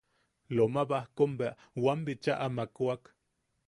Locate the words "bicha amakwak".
2.07-3.03